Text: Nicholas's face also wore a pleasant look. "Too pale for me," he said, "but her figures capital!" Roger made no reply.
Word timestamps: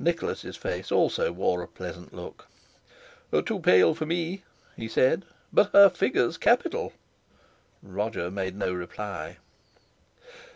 Nicholas's 0.00 0.56
face 0.56 0.90
also 0.90 1.30
wore 1.30 1.62
a 1.62 1.68
pleasant 1.68 2.12
look. 2.12 2.48
"Too 3.46 3.60
pale 3.60 3.94
for 3.94 4.06
me," 4.06 4.42
he 4.76 4.88
said, 4.88 5.24
"but 5.52 5.70
her 5.72 5.88
figures 5.88 6.36
capital!" 6.36 6.92
Roger 7.80 8.28
made 8.28 8.56
no 8.56 8.72
reply. 8.72 9.36